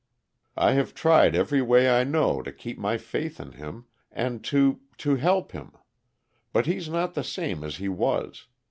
[0.57, 4.79] I have tried every way I know to keep my faith in him, and to
[4.97, 5.73] to help him.
[6.51, 8.47] But he's not the same as he was.